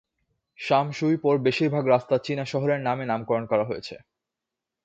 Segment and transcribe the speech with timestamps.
[0.59, 3.95] শাম Shui Po বেশিরভাগ রাস্তা চীনা শহরের নামে নামকরণ করা হয়েছে।